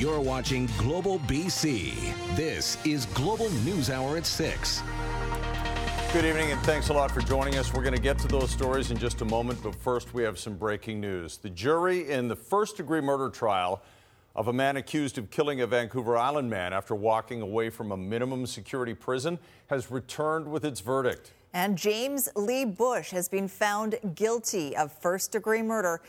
[0.00, 1.92] You're watching Global BC.
[2.34, 4.82] This is Global News Hour at 6.
[6.14, 7.74] Good evening and thanks a lot for joining us.
[7.74, 10.38] We're going to get to those stories in just a moment, but first we have
[10.38, 11.36] some breaking news.
[11.36, 13.82] The jury in the first degree murder trial
[14.34, 17.96] of a man accused of killing a Vancouver Island man after walking away from a
[17.98, 21.32] minimum security prison has returned with its verdict.
[21.52, 26.00] And James Lee Busch has been found guilty of first degree murder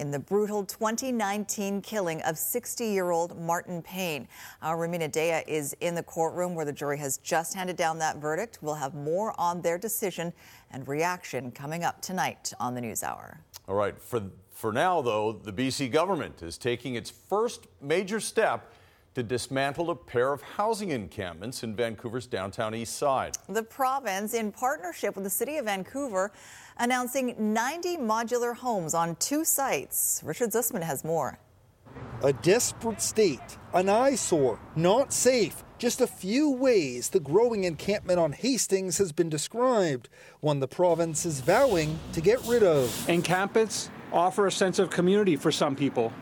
[0.00, 4.26] in the brutal 2019 killing of 60 year old Martin Payne.
[4.62, 7.98] Uh, Our Rumina Daya is in the courtroom where the jury has just handed down
[7.98, 8.58] that verdict.
[8.62, 10.32] We'll have more on their decision
[10.70, 13.40] and reaction coming up tonight on the News Hour.
[13.68, 14.00] All right.
[14.00, 18.72] For, for now, though, the BC government is taking its first major step
[19.14, 23.36] to dismantle a pair of housing encampments in Vancouver's downtown east side.
[23.48, 26.32] The province, in partnership with the City of Vancouver,
[26.80, 30.22] announcing 90 modular homes on two sites.
[30.24, 31.38] Richard Zussman has more.
[32.24, 35.62] A desperate state, an eyesore, not safe.
[35.78, 40.08] Just a few ways the growing encampment on Hastings has been described,
[40.40, 43.08] one the province is vowing to get rid of.
[43.08, 46.12] Encampments offer a sense of community for some people,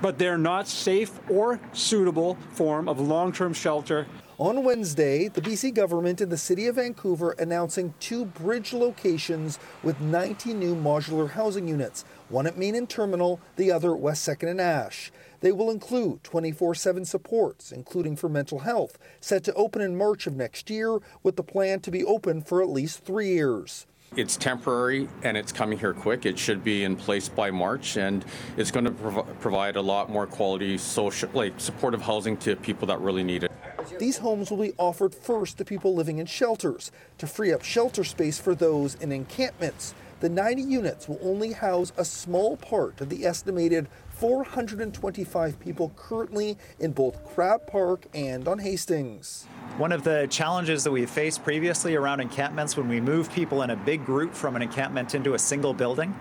[0.00, 4.06] but they're not safe or suitable form of long-term shelter
[4.38, 10.00] on Wednesday, the BC government and the City of Vancouver announcing two bridge locations with
[10.00, 14.60] 90 new modular housing units, one at Main and Terminal, the other West 2nd and
[14.60, 15.12] Ash.
[15.40, 20.26] They will include 24 7 supports, including for mental health, set to open in March
[20.26, 23.86] of next year, with the plan to be open for at least three years.
[24.16, 26.24] It's temporary and it's coming here quick.
[26.24, 28.24] It should be in place by March, and
[28.56, 32.86] it's going to prov- provide a lot more quality social, like supportive housing to people
[32.88, 33.50] that really need it.
[33.98, 38.04] These homes will be offered first to people living in shelters to free up shelter
[38.04, 39.94] space for those in encampments.
[40.20, 46.56] The 90 units will only house a small part of the estimated 425 people currently
[46.78, 49.46] in both Crab Park and on Hastings.
[49.76, 53.70] One of the challenges that we've faced previously around encampments when we move people in
[53.70, 56.14] a big group from an encampment into a single building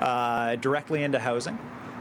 [0.00, 1.58] uh, directly into housing.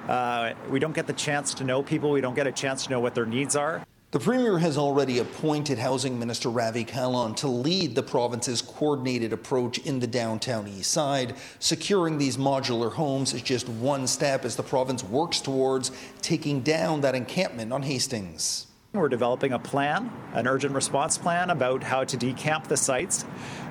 [0.09, 2.89] Uh, we don't get the chance to know people, we don't get a chance to
[2.89, 3.85] know what their needs are.
[4.11, 9.77] The Premier has already appointed Housing Minister Ravi Kahlon to lead the province's coordinated approach
[9.77, 11.35] in the downtown east side.
[11.59, 15.91] Securing these modular homes is just one step as the province works towards
[16.23, 18.65] taking down that encampment on Hastings.
[18.93, 23.25] We're developing a plan, an urgent response plan about how to decamp the sites.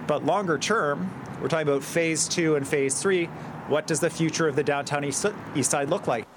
[0.06, 1.10] But longer term,
[1.42, 3.24] we're talking about phase two and phase three.
[3.66, 5.26] What does the future of the downtown east
[5.62, 6.28] side look like?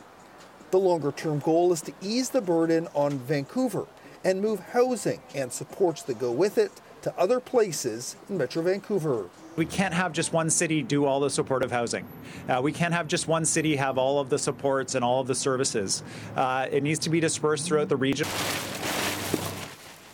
[0.71, 3.87] The longer term goal is to ease the burden on Vancouver
[4.23, 6.71] and move housing and supports that go with it
[7.01, 9.29] to other places in Metro Vancouver.
[9.57, 12.07] We can't have just one city do all the supportive housing.
[12.47, 15.27] Uh, we can't have just one city have all of the supports and all of
[15.27, 16.03] the services.
[16.37, 18.27] Uh, it needs to be dispersed throughout the region.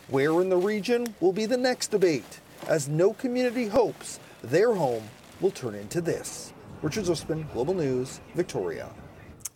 [0.09, 5.03] Where in the region will be the next debate, as no community hopes their home
[5.39, 6.51] will turn into this.
[6.81, 8.89] Richard Zussman, Global News, Victoria.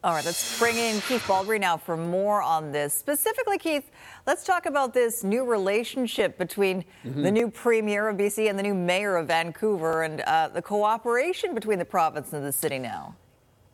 [0.03, 2.91] All right, let's bring in Keith Baldry now for more on this.
[2.91, 3.91] Specifically, Keith,
[4.25, 7.21] let's talk about this new relationship between mm-hmm.
[7.21, 11.53] the new Premier of BC and the new Mayor of Vancouver and uh, the cooperation
[11.53, 13.15] between the province and the city now.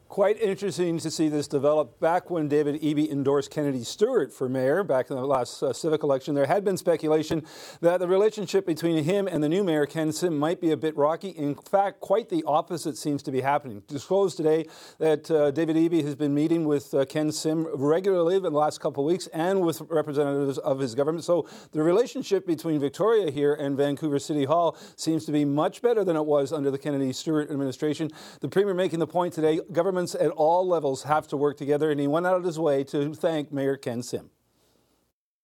[0.09, 1.99] Quite interesting to see this develop.
[1.99, 6.01] Back when David Eby endorsed Kennedy Stewart for mayor back in the last uh, civic
[6.01, 7.45] election, there had been speculation
[7.81, 10.95] that the relationship between him and the new mayor, Ken Sim, might be a bit
[10.95, 11.29] rocky.
[11.29, 13.83] In fact, quite the opposite seems to be happening.
[13.87, 14.65] Disclosed today
[14.97, 18.79] that uh, David Eby has been meeting with uh, Ken Sim regularly in the last
[18.79, 21.25] couple of weeks and with representatives of his government.
[21.25, 26.05] So the relationship between Victoria here and Vancouver City Hall seems to be much better
[26.05, 28.09] than it was under the Kennedy Stewart administration.
[28.39, 31.99] The premier making the point today government at all levels have to work together, and
[31.99, 34.29] he went out of his way to thank Mayor Ken Sim.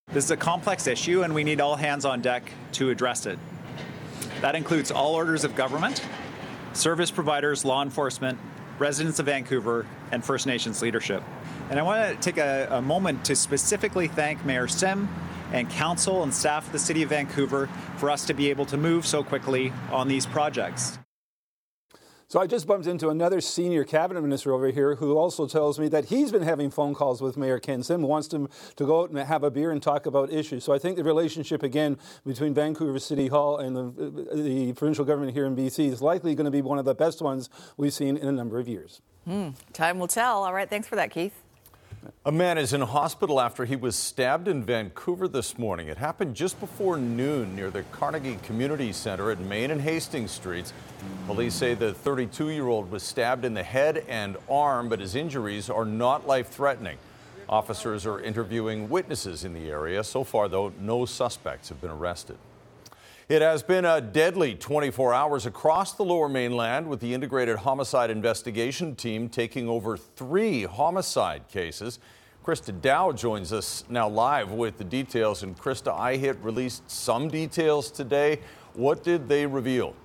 [0.08, 3.40] This is a complex issue, and we need all hands on deck to address it.
[4.42, 6.06] That includes all orders of government,
[6.74, 8.38] service providers, law enforcement,
[8.80, 11.24] residents of Vancouver, and First Nations leadership.
[11.70, 15.08] And I want to take a, a moment to specifically thank Mayor Sim
[15.54, 18.78] and council and staff of the City of Vancouver for us to be able to
[18.78, 20.98] move so quickly on these projects.
[22.34, 25.88] So I just bumped into another senior cabinet minister over here who also tells me
[25.90, 29.12] that he's been having phone calls with Mayor Ken Sim, wants him to go out
[29.12, 30.64] and have a beer and talk about issues.
[30.64, 31.96] So I think the relationship again
[32.26, 36.46] between Vancouver City Hall and the, the provincial government here in BC is likely going
[36.46, 39.02] to be one of the best ones we've seen in a number of years.
[39.28, 40.44] Mm, time will tell.
[40.44, 41.43] All right, thanks for that, Keith.
[42.26, 45.88] A man is in hospital after he was stabbed in Vancouver this morning.
[45.88, 50.74] It happened just before noon near the Carnegie Community Center at Main and Hastings Streets.
[51.28, 55.16] Police say the 32 year old was stabbed in the head and arm, but his
[55.16, 56.98] injuries are not life threatening.
[57.48, 60.04] Officers are interviewing witnesses in the area.
[60.04, 62.38] So far, though, no suspects have been arrested.
[63.34, 68.12] It has been a deadly 24 hours across the lower mainland with the Integrated Homicide
[68.12, 71.98] Investigation Team taking over three homicide cases.
[72.46, 75.42] Christa Dao joins us now live with the details.
[75.42, 78.40] And Christa, I hit released some details today.
[78.76, 79.96] What did they reveal?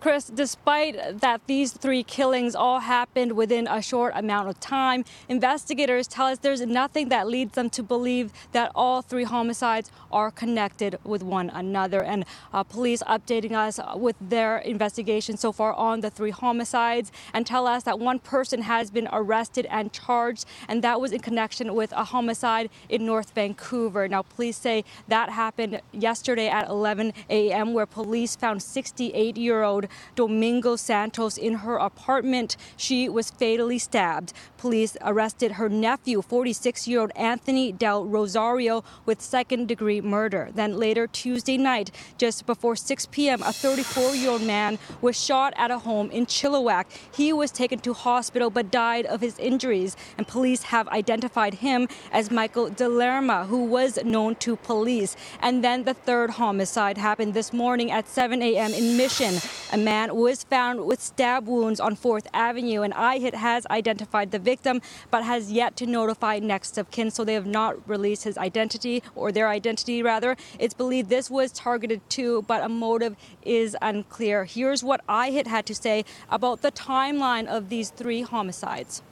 [0.00, 6.06] Chris, despite that these three killings all happened within a short amount of time, investigators
[6.06, 10.96] tell us there's nothing that leads them to believe that all three homicides are connected
[11.02, 12.00] with one another.
[12.00, 17.44] And uh, police updating us with their investigation so far on the three homicides and
[17.44, 21.74] tell us that one person has been arrested and charged, and that was in connection
[21.74, 24.06] with a homicide in North Vancouver.
[24.06, 29.87] Now, police say that happened yesterday at 11 a.m., where police found 68 year old
[30.14, 32.56] Domingo Santos in her apartment.
[32.76, 34.32] She was fatally stabbed.
[34.56, 40.50] Police arrested her nephew, 46 year old Anthony Del Rosario, with second degree murder.
[40.54, 45.54] Then later Tuesday night, just before 6 p.m., a 34 year old man was shot
[45.56, 46.86] at a home in Chilliwack.
[47.12, 51.88] He was taken to hospital but died of his injuries, and police have identified him
[52.12, 55.16] as Michael Delerma, who was known to police.
[55.40, 58.74] And then the third homicide happened this morning at 7 a.m.
[58.74, 59.34] in Mission.
[59.72, 64.38] A man was found with stab wounds on 4th Avenue, and IHIT has identified the
[64.38, 64.80] victim
[65.10, 69.02] but has yet to notify next of kin, so they have not released his identity
[69.14, 70.36] or their identity, rather.
[70.58, 74.44] It's believed this was targeted too, but a motive is unclear.
[74.44, 79.02] Here's what IHIT had to say about the timeline of these three homicides.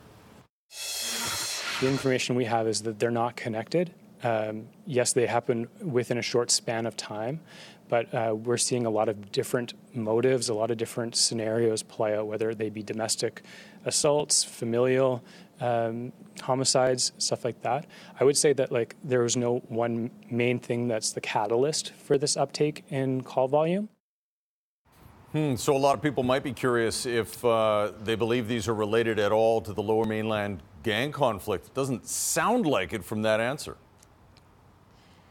[1.81, 3.93] The information we have is that they're not connected.
[4.23, 7.41] Um, yes, they happen within a short span of time,
[7.89, 12.17] but uh, we're seeing a lot of different motives, a lot of different scenarios play
[12.17, 13.43] out, whether they be domestic
[13.85, 15.23] assaults, familial
[15.61, 16.13] um,
[16.43, 17.87] homicides, stuff like that.
[18.21, 22.19] I would say that like there was no one main thing that's the catalyst for
[22.19, 23.89] this uptake in call volume.
[25.33, 28.75] Hmm, so a lot of people might be curious if uh, they believe these are
[28.75, 31.67] related at all to the Lower Mainland gang conflict.
[31.67, 33.77] It doesn't sound like it from that answer.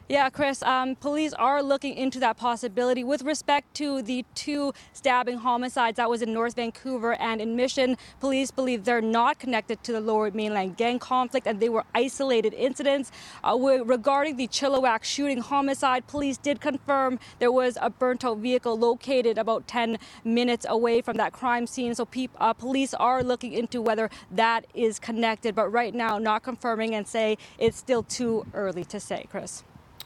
[0.07, 5.40] Yeah, Chris, um, police are looking into that possibility with respect to the two stabbing
[5.40, 7.98] homicides that was in North Vancouver and in Mission.
[8.19, 12.54] Police believe they're not connected to the lower mainland gang conflict and they were isolated
[12.54, 13.12] incidents.
[13.44, 18.78] Uh, regarding the Chilliwack shooting homicide, police did confirm there was a burnt out vehicle
[18.78, 21.96] located about 10 minutes away from that crime scene.
[21.96, 26.44] So pe- uh, police are looking into whether that is connected, but right now not
[26.44, 29.63] confirming and say it's still too early to say, Chris.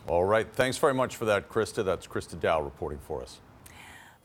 [0.07, 0.47] All right.
[0.51, 1.85] Thanks very much for that, Christa.
[1.85, 3.39] That's Christa Dao reporting for us.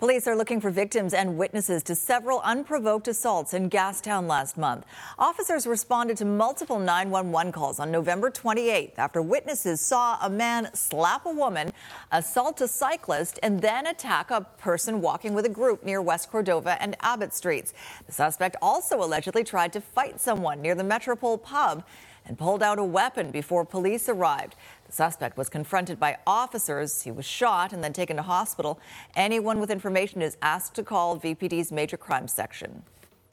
[0.00, 4.84] Police are looking for victims and witnesses to several unprovoked assaults in Gastown last month.
[5.18, 11.24] Officers responded to multiple 911 calls on November 28th after witnesses saw a man slap
[11.26, 11.70] a woman,
[12.10, 16.76] assault a cyclist, and then attack a person walking with a group near West Cordova
[16.82, 17.72] and Abbott Streets.
[18.06, 21.84] The suspect also allegedly tried to fight someone near the Metropole pub
[22.26, 24.56] and pulled out a weapon before police arrived.
[24.94, 27.02] Suspect was confronted by officers.
[27.02, 28.78] He was shot and then taken to hospital.
[29.16, 32.84] Anyone with information is asked to call VPD's major crime section.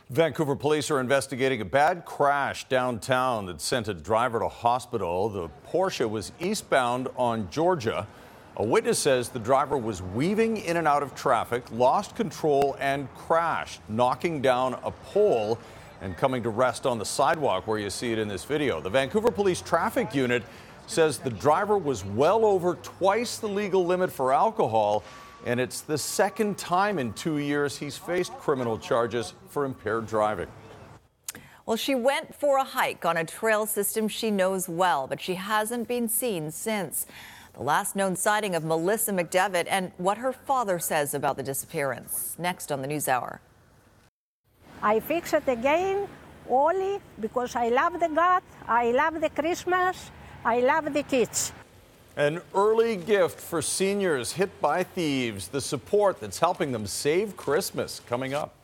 [0.10, 5.30] Vancouver police are investigating a bad crash downtown that sent a driver to hospital.
[5.30, 8.08] The Porsche was eastbound on Georgia.
[8.58, 13.08] A witness says the driver was weaving in and out of traffic, lost control, and
[13.14, 15.60] crashed, knocking down a pole
[16.02, 18.82] and coming to rest on the sidewalk where you see it in this video.
[18.82, 20.42] The Vancouver Police Traffic Unit
[20.92, 25.04] says the driver was well over twice the legal limit for alcohol,
[25.46, 30.48] and it's the second time in two years he's faced criminal charges for impaired driving.
[31.66, 35.36] Well, she went for a hike on a trail system she knows well, but she
[35.36, 37.06] hasn't been seen since.
[37.54, 42.36] The last known sighting of Melissa McDevitt and what her father says about the disappearance.
[42.38, 43.42] Next on the News Hour.
[44.82, 46.08] I fix it again
[46.50, 50.12] only because I love the God, I love the Christmas,
[50.44, 51.54] I love the kids.
[52.18, 58.02] An early gift for seniors hit by thieves, the support that's helping them save Christmas
[58.08, 58.56] coming up.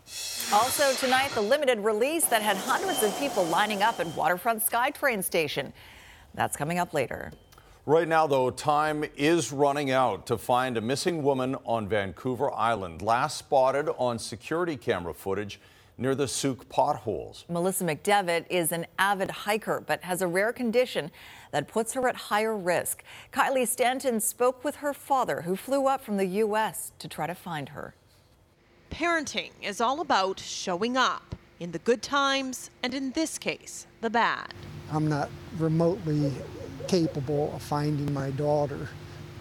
[0.51, 5.24] Also tonight, the limited release that had hundreds of people lining up at Waterfront SkyTrain
[5.24, 5.72] station.
[6.34, 7.31] That's coming up later.
[7.86, 13.03] Right now, though, time is running out to find a missing woman on Vancouver Island,
[13.03, 15.60] last spotted on security camera footage
[15.98, 17.46] near the Sooke potholes.
[17.50, 21.12] Melissa McDevitt is an avid hiker, but has a rare condition
[21.51, 23.04] that puts her at higher risk.
[23.32, 26.92] Kylie Stanton spoke with her father, who flew up from the U.S.
[27.00, 27.94] to try to find her.
[28.89, 34.10] Parenting is all about showing up in the good times and, in this case, the
[34.10, 34.54] bad.
[34.92, 36.32] I'm not remotely
[36.88, 38.89] capable of finding my daughter,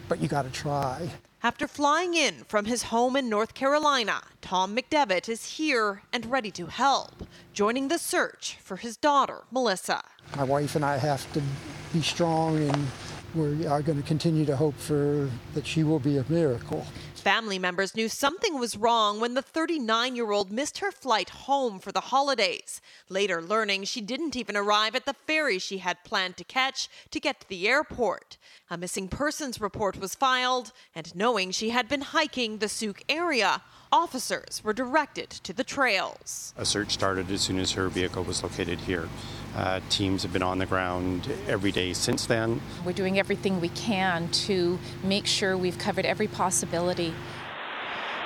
[0.09, 1.09] but you got to try.
[1.43, 6.51] After flying in from his home in North Carolina, Tom McDevitt is here and ready
[6.51, 10.03] to help, joining the search for his daughter, Melissa.
[10.37, 11.43] My wife and I have to
[11.97, 12.87] be strong, and
[13.35, 16.87] we are going to continue to hope for that she will be a miracle.
[17.15, 21.79] Family members knew something was wrong when the 39 year old missed her flight home
[21.79, 26.37] for the holidays, later learning she didn't even arrive at the ferry she had planned
[26.37, 28.37] to catch to get to the airport.
[28.69, 33.63] A missing persons report was filed, and knowing she had been hiking the Sooke area,
[33.93, 36.55] officers were directed to the trails.
[36.57, 39.09] A search started as soon as her vehicle was located here.
[39.57, 42.61] Uh, teams have been on the ground every day since then.
[42.85, 47.15] We're doing everything we can to make sure we've covered every possibility.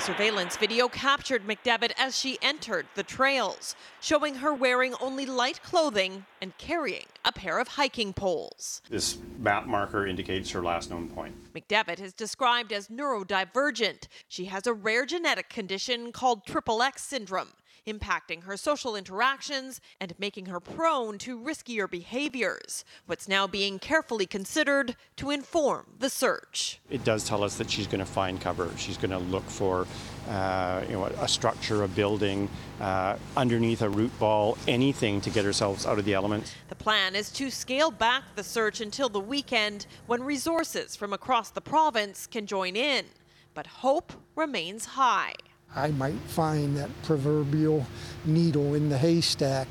[0.01, 6.25] Surveillance video captured McDevitt as she entered the trails, showing her wearing only light clothing
[6.41, 8.81] and carrying a pair of hiking poles.
[8.89, 11.35] This map marker indicates her last known point.
[11.53, 14.09] McDevitt is described as neurodivergent.
[14.27, 17.51] She has a rare genetic condition called triple X syndrome
[17.87, 22.85] impacting her social interactions and making her prone to riskier behaviors.
[23.07, 26.81] What's now being carefully considered to inform the search.
[26.91, 28.71] It does tell us that she's going to find cover.
[28.77, 29.87] She's going to look for
[30.29, 32.49] uh, you know, a structure, a building,
[32.81, 36.55] uh, underneath a root ball, anything to get ourselves out of the element.
[36.69, 41.51] The plan is to scale back the search until the weekend when resources from across
[41.51, 43.07] the province can join in.
[43.55, 45.35] But hope remains high.
[45.75, 47.87] I might find that proverbial
[48.25, 49.69] needle in the haystack,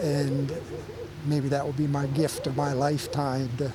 [0.00, 0.52] and
[1.26, 3.72] maybe that will be my gift of my lifetime to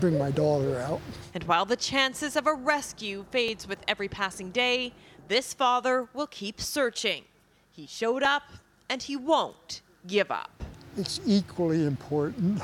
[0.00, 1.00] bring my daughter out.
[1.34, 4.92] And while the chances of a rescue fades with every passing day,
[5.26, 7.24] this father will keep searching.
[7.72, 8.44] He showed up
[8.88, 10.62] and he won't give up.
[10.96, 12.62] It's equally important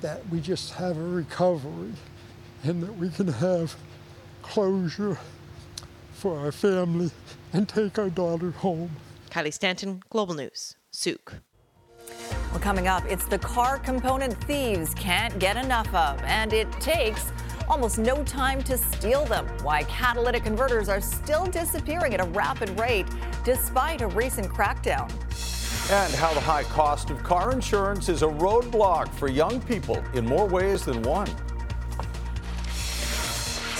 [0.00, 1.92] that we just have a recovery
[2.62, 3.74] and that we can have
[4.42, 5.18] closure
[6.26, 7.08] for our family
[7.52, 8.90] and take our daughter home.
[9.30, 11.34] Kylie Stanton, Global News, Sooke.
[12.50, 17.30] Well, coming up, it's the car component thieves can't get enough of, and it takes
[17.68, 19.46] almost no time to steal them.
[19.62, 23.06] Why catalytic converters are still disappearing at a rapid rate
[23.44, 25.08] despite a recent crackdown.
[25.92, 30.26] And how the high cost of car insurance is a roadblock for young people in
[30.26, 31.28] more ways than one.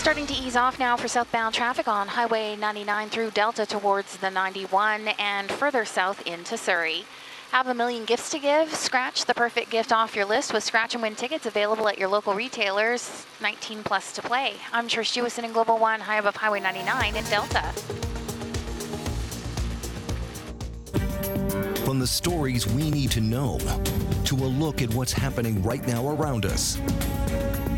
[0.06, 4.30] Starting to ease off now for southbound traffic on Highway 99 through Delta towards the
[4.30, 7.04] 91 and further south into Surrey.
[7.50, 8.72] Have a million gifts to give?
[8.72, 12.06] Scratch the perfect gift off your list with scratch and win tickets available at your
[12.08, 13.26] local retailers.
[13.42, 14.52] 19 plus to play.
[14.72, 17.62] I'm Trish Jewison in Global One, high above Highway 99 in Delta.
[21.84, 23.58] From the stories we need to know
[24.24, 26.76] to a look at what's happening right now around us.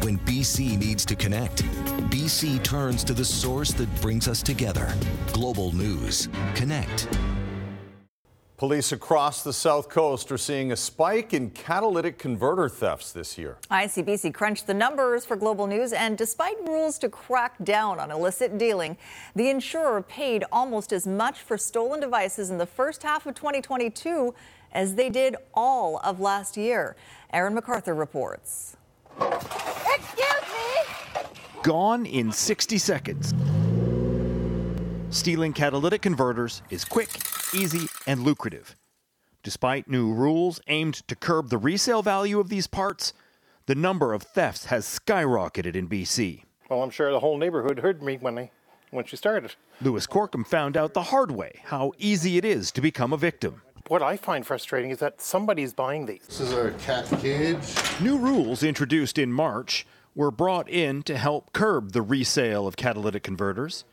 [0.03, 1.63] When BC needs to connect,
[2.11, 4.95] BC turns to the source that brings us together.
[5.33, 6.29] Global News.
[6.55, 7.09] Connect.
[8.57, 13.57] Police across the South Coast are seeing a spike in catalytic converter thefts this year.
[13.71, 18.59] ICBC crunched the numbers for Global News, and despite rules to crack down on illicit
[18.59, 18.97] dealing,
[19.37, 24.35] the insurer paid almost as much for stolen devices in the first half of 2022
[24.73, 26.97] as they did all of last year.
[27.33, 28.77] Aaron MacArthur reports.
[31.59, 31.79] Excuse me!
[31.79, 33.35] Gone in 60 seconds.
[35.11, 37.09] Stealing catalytic converters is quick,
[37.55, 38.77] easy, and lucrative.
[39.43, 43.13] Despite new rules aimed to curb the resale value of these parts,
[43.67, 46.43] the number of thefts has skyrocketed in BC.
[46.69, 48.51] Well, I'm sure the whole neighborhood heard me when I
[48.91, 49.55] when she started.
[49.81, 53.63] Lewis Corkum found out the hard way how easy it is to become a victim.
[53.89, 56.23] What I find frustrating is that somebody's buying these.
[56.27, 57.59] This is our cat cage.
[58.01, 59.87] New rules introduced in March
[60.19, 63.85] were brought in to help curb the resale of catalytic converters.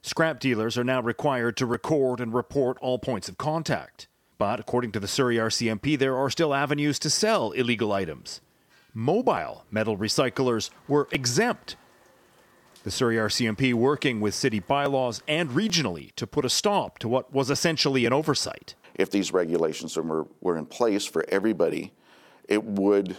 [0.00, 4.06] Scrap dealers are now required to record and report all points of contact.
[4.38, 8.40] But according to the Surrey RCMP, there are still avenues to sell illegal items.
[8.94, 11.74] Mobile metal recyclers were exempt.
[12.84, 17.32] The Surrey RCMP working with city bylaws and regionally to put a stop to what
[17.32, 18.76] was essentially an oversight.
[18.94, 21.92] If these regulations were, were in place for everybody,
[22.48, 23.16] it would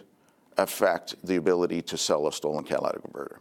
[0.58, 3.40] affect the ability to sell a stolen catalytic converter.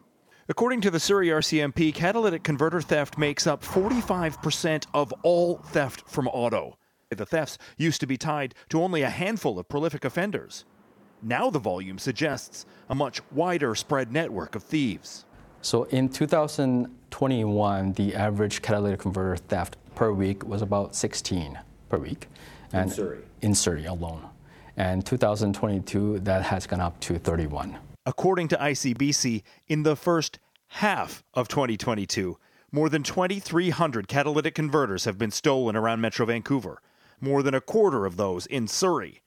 [0.49, 6.29] According to the Surrey RCMP, catalytic converter theft makes up 45% of all theft from
[6.29, 6.77] auto.
[7.11, 10.65] The thefts used to be tied to only a handful of prolific offenders.
[11.23, 15.25] Now the volume suggests a much wider spread network of thieves.
[15.61, 22.29] So in 2021, the average catalytic converter theft per week was about 16 per week.
[22.73, 23.19] And in Surrey?
[23.43, 24.29] In Surrey alone.
[24.77, 27.77] And 2022 that has gone up to 31.
[28.05, 30.39] According to ICBC, in the first
[30.69, 32.39] half of 2022,
[32.73, 36.81] more than 2,300 catalytic converters have been stolen around Metro Vancouver,
[37.21, 39.23] more than a quarter of those in Surrey.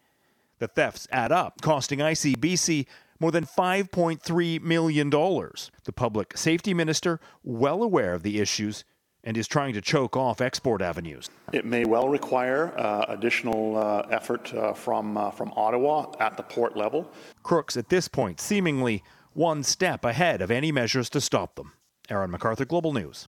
[0.59, 2.87] The thefts add up, costing ICBC
[3.19, 5.09] more than $5.3 million.
[5.09, 8.83] The public safety minister, well aware of the issues,
[9.25, 11.29] and is trying to choke off export avenues.
[11.51, 16.43] It may well require uh, additional uh, effort uh, from, uh, from Ottawa at the
[16.43, 17.11] port level.
[17.43, 19.03] Crooks at this point seemingly
[19.33, 21.73] one step ahead of any measures to stop them.
[22.09, 23.27] Aaron MacArthur, Global News.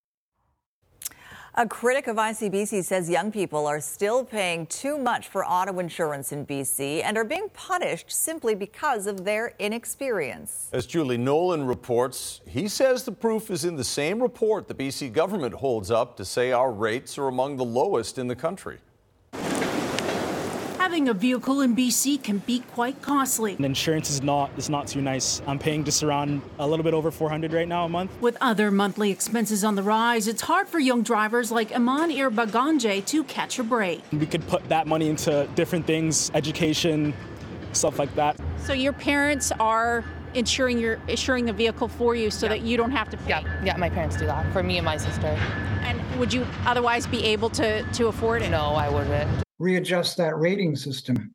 [1.60, 6.32] A critic of ICBC says young people are still paying too much for auto insurance
[6.32, 10.70] in BC and are being punished simply because of their inexperience.
[10.72, 15.12] As Julie Nolan reports, he says the proof is in the same report the BC
[15.12, 18.78] government holds up to say our rates are among the lowest in the country.
[20.98, 23.54] Having a vehicle in BC can be quite costly.
[23.54, 25.44] The insurance is not is not too nice.
[25.46, 28.10] I'm paying just around a little bit over 400 right now a month.
[28.20, 33.06] With other monthly expenses on the rise, it's hard for young drivers like Iman Irbaganje
[33.06, 34.02] to catch a break.
[34.12, 37.14] We could put that money into different things, education,
[37.74, 38.36] stuff like that.
[38.58, 42.54] So your parents are insuring your insuring the vehicle for you so yeah.
[42.54, 43.30] that you don't have to pay.
[43.30, 45.28] Yeah, yeah, my parents do that for me and my sister.
[45.28, 48.50] And would you otherwise be able to to afford it?
[48.50, 51.34] No, I wouldn't readjust that rating system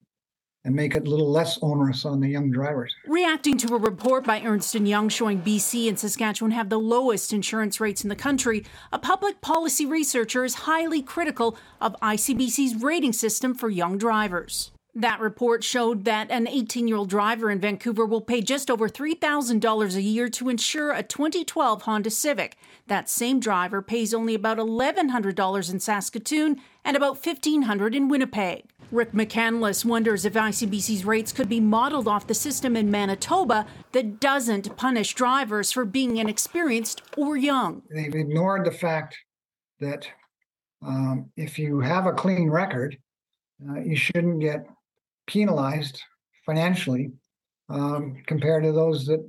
[0.64, 2.94] and make it a little less onerous on the young drivers.
[3.06, 7.32] Reacting to a report by Ernst & Young showing BC and Saskatchewan have the lowest
[7.32, 13.12] insurance rates in the country, a public policy researcher is highly critical of ICBC's rating
[13.12, 14.70] system for young drivers.
[14.94, 18.88] That report showed that an 18 year old driver in Vancouver will pay just over
[18.88, 22.56] $3,000 a year to insure a 2012 Honda Civic.
[22.92, 28.64] That same driver pays only about $1,100 in Saskatoon and about $1,500 in Winnipeg.
[28.90, 34.20] Rick McCandless wonders if ICBC's rates could be modeled off the system in Manitoba that
[34.20, 37.80] doesn't punish drivers for being inexperienced or young.
[37.94, 39.16] They've ignored the fact
[39.80, 40.06] that
[40.86, 42.98] um, if you have a clean record,
[43.70, 44.66] uh, you shouldn't get
[45.26, 45.98] penalized
[46.44, 47.10] financially
[47.70, 49.26] um, compared to those that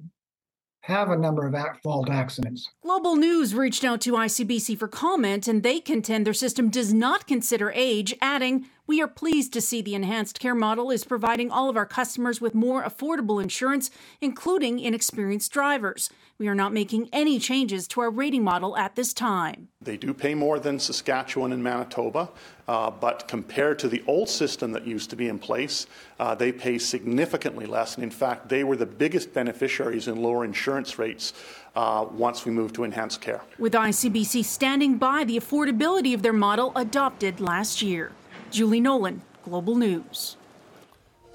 [0.84, 2.70] have a number of fault accidents.
[2.82, 7.26] Global News reached out to ICBC for comment, and they contend their system does not
[7.26, 11.70] consider age, adding, We are pleased to see the enhanced care model is providing all
[11.70, 16.10] of our customers with more affordable insurance, including inexperienced drivers.
[16.40, 19.68] We are not making any changes to our rating model at this time.
[19.82, 22.30] They do pay more than Saskatchewan and Manitoba,
[22.68, 25.86] uh, but compared to the old system that used to be in place,
[26.20, 27.96] uh, they pay significantly less.
[27.96, 31.34] And in fact, they were the biggest beneficiaries in lower insurance rates
[31.76, 33.42] uh, once we moved to enhanced care.
[33.60, 38.12] With ICBC standing by the affordability of their model adopted last year.
[38.50, 40.36] Julie Nolan, Global News.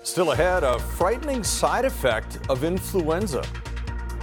[0.03, 3.45] Still ahead, a frightening side effect of influenza.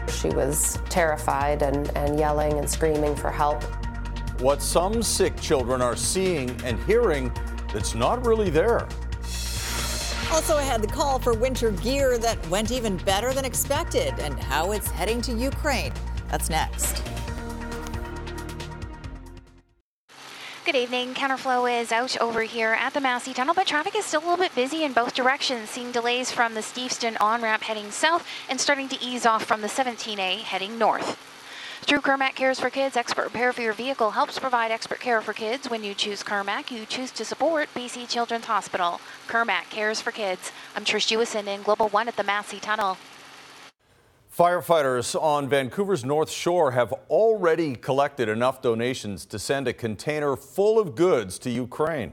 [0.10, 3.64] She was terrified and, and yelling and screaming for help.
[4.42, 7.32] What some sick children are seeing and hearing
[7.74, 8.88] that's not really there.
[10.32, 14.40] Also, I had the call for winter gear that went even better than expected and
[14.40, 15.94] how it's heading to Ukraine.
[16.30, 17.04] That's next.
[20.66, 21.14] Good evening.
[21.14, 24.38] Counterflow is out over here at the Massey Tunnel, but traffic is still a little
[24.38, 28.90] bit busy in both directions, seeing delays from the Steveston on-ramp heading south and starting
[28.90, 31.20] to ease off from the 17A heading north.
[31.82, 35.34] Through Kirmac Cares for Kids, expert repair for your vehicle helps provide expert care for
[35.34, 35.70] kids.
[35.70, 39.00] When you choose Kirmac, you choose to support BC Children's Hospital.
[39.28, 40.52] Kirmac Cares for Kids.
[40.76, 42.98] I'm Trish Jewison in Global One at the Massey Tunnel.
[44.36, 50.78] Firefighters on Vancouver's North Shore have already collected enough donations to send a container full
[50.78, 52.12] of goods to Ukraine.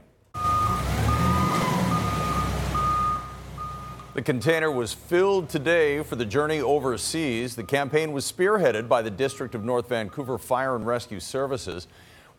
[4.13, 7.57] The container was filled today for the journey overseas.
[7.57, 11.89] The campaign was spearheaded by the District of North Vancouver Fire and Rescue Services.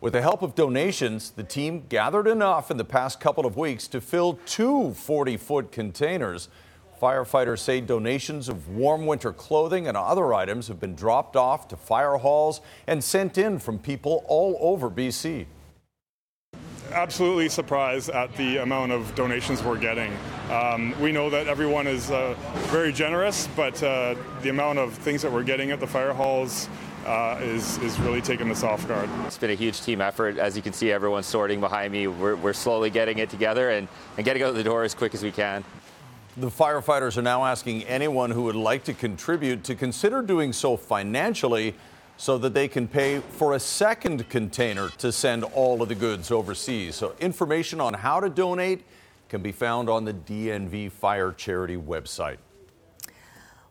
[0.01, 3.87] With the help of donations, the team gathered enough in the past couple of weeks
[3.89, 6.49] to fill two 40 foot containers.
[7.01, 11.77] Firefighters say donations of warm winter clothing and other items have been dropped off to
[11.77, 15.45] fire halls and sent in from people all over BC.
[16.91, 20.15] Absolutely surprised at the amount of donations we're getting.
[20.49, 22.35] Um, we know that everyone is uh,
[22.67, 26.69] very generous, but uh, the amount of things that we're getting at the fire halls
[27.05, 29.09] uh, is, is really taking us off guard.
[29.25, 30.37] It's been a huge team effort.
[30.37, 32.07] As you can see, everyone's sorting behind me.
[32.07, 35.21] We're, we're slowly getting it together and, and getting out the door as quick as
[35.21, 35.63] we can.
[36.37, 40.75] The firefighters are now asking anyone who would like to contribute to consider doing so
[40.75, 41.75] financially
[42.17, 46.31] so that they can pay for a second container to send all of the goods
[46.31, 46.95] overseas.
[46.95, 48.83] So, information on how to donate
[49.29, 52.37] can be found on the DNV Fire Charity website.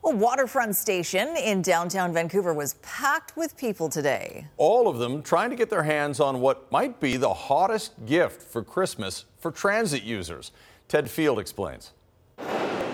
[0.03, 4.47] A waterfront station in downtown Vancouver was packed with people today.
[4.57, 8.41] All of them trying to get their hands on what might be the hottest gift
[8.41, 10.51] for Christmas for transit users.
[10.89, 11.93] Ted Field explains.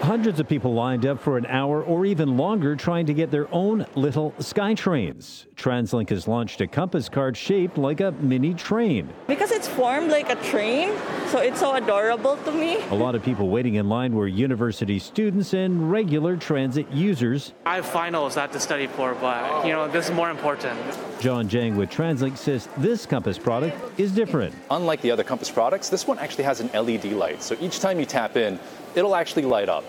[0.00, 3.46] Hundreds of people lined up for an hour or even longer trying to get their
[3.54, 5.44] own little SkyTrains.
[5.56, 9.10] TransLink has launched a compass card shaped like a mini train.
[9.26, 12.78] Because it's formed like a train, so it's so adorable to me.
[12.88, 17.52] A lot of people waiting in line were university students and regular transit users.
[17.66, 20.80] I have finals I have to study for, but you know, this is more important.
[21.20, 24.54] John Jang with TransLink says this compass product is different.
[24.70, 27.42] Unlike the other compass products, this one actually has an LED light.
[27.42, 28.58] So each time you tap in,
[28.94, 29.84] it'll actually light up.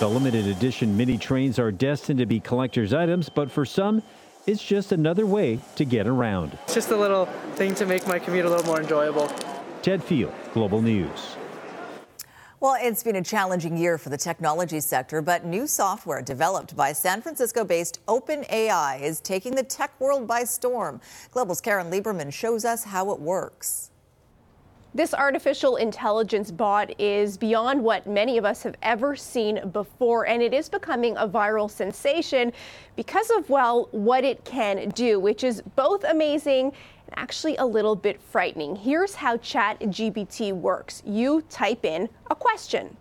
[0.00, 4.02] The limited edition mini trains are destined to be collector's items, but for some,
[4.46, 6.58] it's just another way to get around.
[6.64, 9.30] It's just a little thing to make my commute a little more enjoyable.
[9.82, 11.36] Ted Field, Global News.
[12.58, 16.92] Well, it's been a challenging year for the technology sector, but new software developed by
[16.92, 21.00] San Francisco based OpenAI is taking the tech world by storm.
[21.30, 23.91] Global's Karen Lieberman shows us how it works.
[24.94, 30.42] This artificial intelligence bot is beyond what many of us have ever seen before, and
[30.42, 32.52] it is becoming a viral sensation
[32.94, 36.72] because of, well, what it can do, which is both amazing
[37.06, 38.76] and actually a little bit frightening.
[38.76, 42.94] Here's how ChatGPT works you type in a question.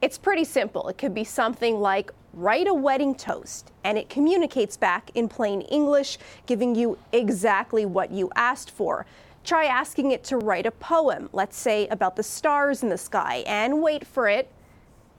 [0.00, 0.88] It's pretty simple.
[0.88, 5.60] It could be something like, write a wedding toast, and it communicates back in plain
[5.60, 9.04] English, giving you exactly what you asked for.
[9.44, 13.44] Try asking it to write a poem, let's say about the stars in the sky,
[13.46, 14.50] and wait for it.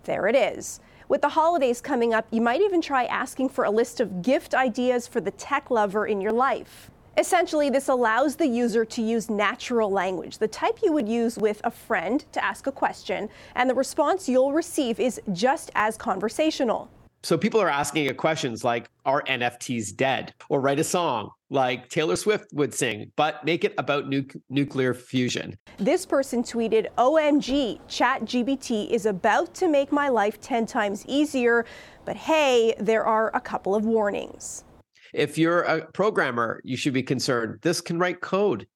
[0.06, 0.80] There it is.
[1.08, 4.56] With the holidays coming up, you might even try asking for a list of gift
[4.56, 6.90] ideas for the tech lover in your life.
[7.20, 11.62] Essentially, this allows the user to use natural language, the type you would use with
[11.64, 16.90] a friend to ask a question, and the response you'll receive is just as conversational.
[17.26, 20.36] So people are asking questions like, are NFTs dead?
[20.48, 24.94] Or write a song like Taylor Swift would sing, but make it about nu- nuclear
[24.94, 25.58] fusion.
[25.78, 31.66] This person tweeted, OMG, ChatGPT is about to make my life 10 times easier,
[32.06, 34.64] but hey, there are a couple of warnings.
[35.12, 37.58] If you're a programmer, you should be concerned.
[37.64, 38.68] This can write code.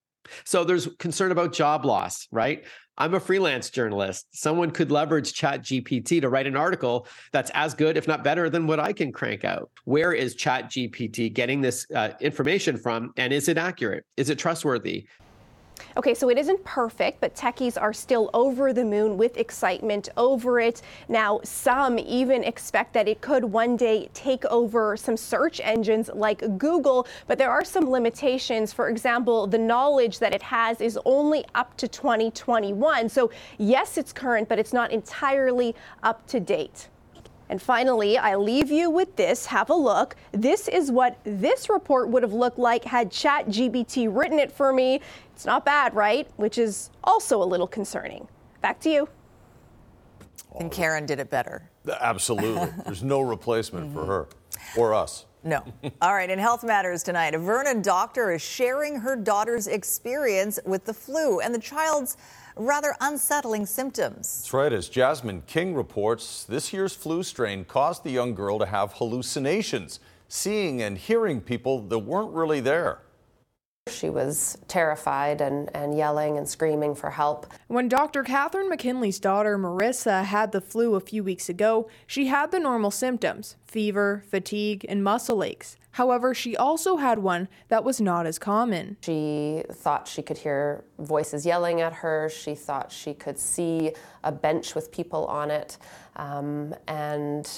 [0.44, 2.66] So there's concern about job loss, right?
[3.02, 4.28] I'm a freelance journalist.
[4.32, 8.68] Someone could leverage ChatGPT to write an article that's as good, if not better, than
[8.68, 9.72] what I can crank out.
[9.86, 13.14] Where is ChatGPT getting this uh, information from?
[13.16, 14.04] And is it accurate?
[14.18, 15.08] Is it trustworthy?
[15.98, 20.60] Okay, so it isn't perfect, but techies are still over the moon with excitement over
[20.60, 20.82] it.
[21.08, 26.58] Now, some even expect that it could one day take over some search engines like
[26.58, 28.74] Google, but there are some limitations.
[28.74, 33.10] For example, the knowledge that it has is only up to 2021.
[33.10, 36.90] So, yes, it's current, but it's not entirely up to date.
[37.50, 39.48] And finally, I leave you with this.
[39.48, 40.16] Have a look.
[40.32, 45.02] This is what this report would have looked like had ChatGPT written it for me.
[45.34, 46.28] It's not bad, right?
[46.38, 48.28] Which is also a little concerning.
[48.62, 49.10] Back to you.
[50.60, 51.70] And Karen did it better.
[52.00, 52.70] Absolutely.
[52.86, 54.28] There's no replacement for her
[54.78, 55.26] or us.
[55.44, 55.64] No.
[56.02, 60.84] All right, in Health Matters tonight, a Vernon doctor is sharing her daughter's experience with
[60.84, 62.18] the flu and the child's
[62.60, 64.42] rather unsettling symptoms.
[64.42, 64.74] That's right.
[64.74, 70.00] As Jasmine King reports, this year's flu strain caused the young girl to have hallucinations,
[70.28, 73.00] seeing and hearing people that weren't really there.
[73.90, 77.48] She was terrified and, and yelling and screaming for help.
[77.68, 78.24] When Dr.
[78.24, 82.92] Catherine McKinley's daughter, Marissa, had the flu a few weeks ago, she had the normal
[82.92, 85.76] symptoms fever, fatigue, and muscle aches.
[85.92, 88.98] However, she also had one that was not as common.
[89.02, 92.30] She thought she could hear voices yelling at her.
[92.30, 95.78] She thought she could see a bench with people on it.
[96.16, 97.50] Um, and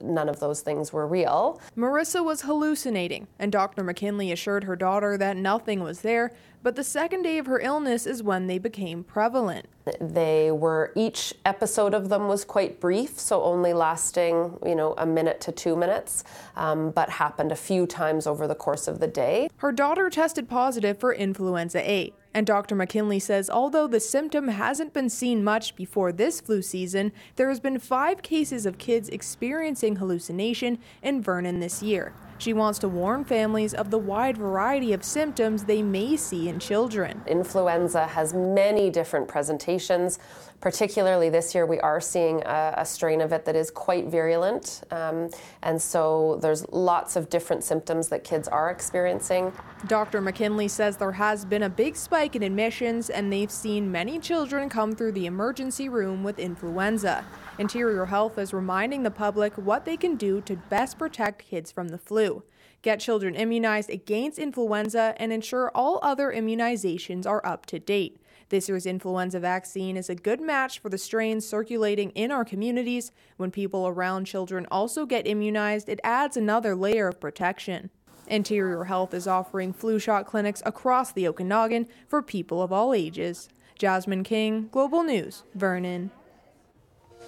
[0.00, 1.60] none of those things were real.
[1.76, 3.84] Marissa was hallucinating, and Dr.
[3.84, 8.06] McKinley assured her daughter that nothing was there, but the second day of her illness
[8.06, 9.66] is when they became prevalent.
[10.00, 15.06] They were, each episode of them was quite brief, so only lasting, you know, a
[15.06, 16.24] minute to two minutes,
[16.56, 19.48] um, but happened a few times over the course of the day.
[19.58, 22.12] Her daughter tested positive for influenza A.
[22.36, 22.74] And Dr.
[22.74, 27.60] McKinley says although the symptom hasn't been seen much before this flu season, there has
[27.60, 32.12] been five cases of kids experiencing hallucination in Vernon this year.
[32.36, 36.58] She wants to warn families of the wide variety of symptoms they may see in
[36.58, 37.22] children.
[37.26, 40.18] Influenza has many different presentations
[40.60, 44.82] particularly this year, we are seeing a, a strain of it that is quite virulent.
[44.90, 45.30] Um,
[45.62, 49.52] and so there's lots of different symptoms that kids are experiencing.
[49.86, 50.20] Dr.
[50.20, 54.68] McKinley says there has been a big spike in admissions, and they've seen many children
[54.68, 57.24] come through the emergency room with influenza.
[57.58, 61.88] Interior Health is reminding the public what they can do to best protect kids from
[61.88, 62.42] the flu.
[62.82, 68.20] Get children immunized against influenza and ensure all other immunizations are up to date.
[68.48, 73.10] This year's influenza vaccine is a good match for the strains circulating in our communities.
[73.36, 77.90] When people around children also get immunized, it adds another layer of protection.
[78.28, 83.48] Interior Health is offering flu shot clinics across the Okanagan for people of all ages.
[83.78, 86.12] Jasmine King, Global News, Vernon.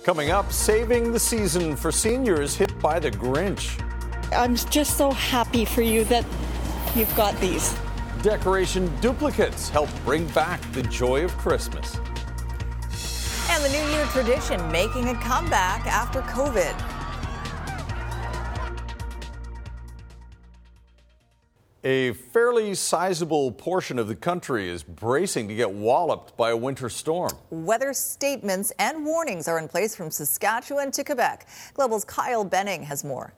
[0.05, 3.85] Coming up, saving the season for seniors hit by the Grinch.
[4.33, 6.25] I'm just so happy for you that
[6.95, 7.77] you've got these.
[8.23, 11.97] Decoration duplicates help bring back the joy of Christmas.
[13.49, 16.75] And the New Year tradition making a comeback after COVID.
[21.85, 26.89] A fairly sizable portion of the country is bracing to get walloped by a winter
[26.89, 27.31] storm.
[27.51, 31.47] Weather statements and warnings are in place from Saskatchewan to Quebec.
[31.75, 33.33] Global's Kyle Benning has more.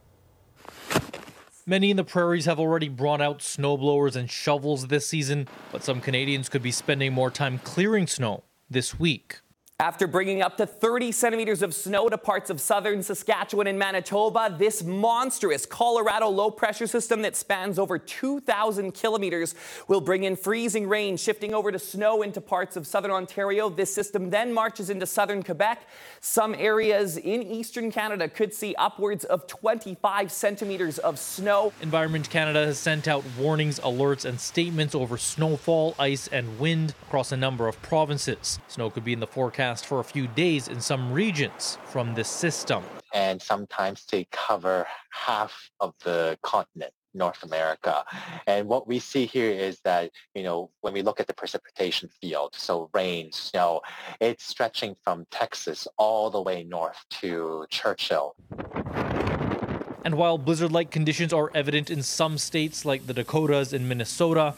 [1.66, 6.00] Many in the prairies have already brought out snowblowers and shovels this season, but some
[6.00, 9.40] Canadians could be spending more time clearing snow this week.
[9.80, 14.54] After bringing up to 30 centimeters of snow to parts of southern Saskatchewan and Manitoba,
[14.58, 19.54] this monstrous Colorado low pressure system that spans over 2,000 kilometers
[19.88, 23.70] will bring in freezing rain, shifting over to snow into parts of southern Ontario.
[23.70, 25.88] This system then marches into southern Quebec.
[26.20, 31.72] Some areas in eastern Canada could see upwards of 25 centimeters of snow.
[31.80, 37.32] Environment Canada has sent out warnings, alerts, and statements over snowfall, ice, and wind across
[37.32, 38.58] a number of provinces.
[38.68, 42.28] Snow could be in the forecast for a few days in some regions from this
[42.28, 42.82] system.
[43.14, 46.92] And sometimes they cover half of the continent.
[47.14, 48.04] North America.
[48.46, 52.08] And what we see here is that, you know, when we look at the precipitation
[52.20, 53.80] field, so rain, snow,
[54.20, 58.36] it's stretching from Texas all the way north to Churchill.
[60.04, 64.54] And while blizzard-like conditions are evident in some states like the Dakotas and Minnesota,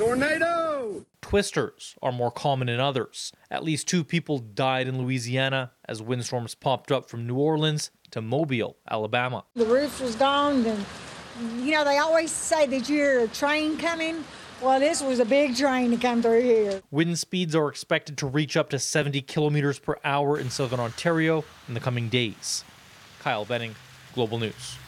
[0.00, 3.32] tornado twisters are more common in others.
[3.50, 8.22] At least two people died in Louisiana as windstorms popped up from New Orleans to
[8.22, 9.44] Mobile, Alabama.
[9.54, 10.84] The roof was gone, and
[11.62, 14.24] you know they always say that you hear a train coming.
[14.62, 16.82] Well, this was a big train to come through here.
[16.90, 21.44] Wind speeds are expected to reach up to 70 kilometers per hour in southern Ontario
[21.68, 22.64] in the coming days.
[23.20, 23.74] Kyle Benning,
[24.14, 24.78] Global News.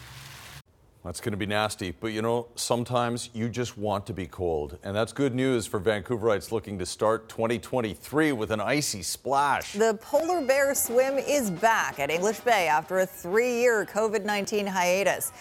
[1.05, 4.79] That's going to be nasty, but you know, sometimes you just want to be cold.
[4.85, 9.73] And that's good news for Vancouverites looking to start 2023 with an icy splash.
[9.73, 14.65] The polar bear swim is back at English Bay after a three year COVID 19
[14.65, 15.33] hiatus.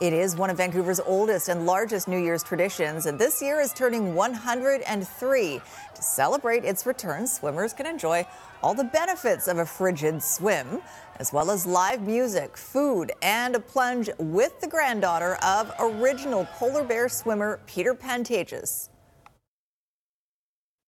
[0.00, 3.72] It is one of Vancouver's oldest and largest New Year's traditions, and this year is
[3.72, 5.60] turning 103.
[5.96, 8.24] To celebrate its return, swimmers can enjoy
[8.62, 10.80] all the benefits of a frigid swim,
[11.18, 16.84] as well as live music, food, and a plunge with the granddaughter of original polar
[16.84, 18.88] bear swimmer Peter Pantages.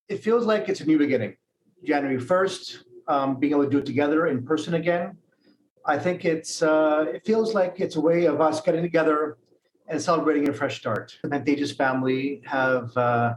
[0.08, 1.36] It feels like it's a new beginning.
[1.84, 5.16] January 1st, um, being able to do it together in person again.
[5.86, 9.38] I think it's uh, it feels like it's a way of us getting together
[9.88, 11.16] and celebrating a fresh start.
[11.22, 13.34] The Pantages family have uh,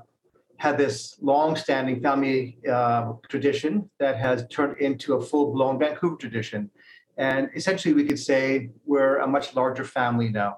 [0.57, 6.69] had this long-standing family uh, tradition that has turned into a full-blown Vancouver tradition.
[7.17, 10.57] And essentially, we could say we're a much larger family now.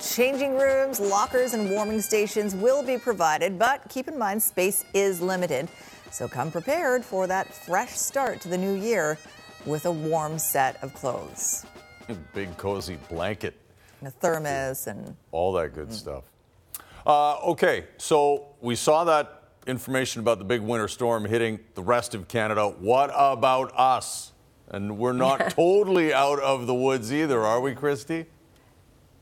[0.00, 5.20] Changing rooms, lockers, and warming stations will be provided, but keep in mind space is
[5.20, 5.68] limited.
[6.10, 9.16] So come prepared for that fresh start to the new year
[9.64, 11.64] with a warm set of clothes.
[12.08, 13.54] A big cozy blanket.
[14.00, 15.92] And a thermos and all that good mm.
[15.92, 16.24] stuff.
[17.06, 22.14] Uh, okay, so we saw that information about the big winter storm hitting the rest
[22.14, 22.68] of Canada.
[22.68, 24.31] What about us?
[24.68, 28.26] And we're not totally out of the woods either, are we, Christy?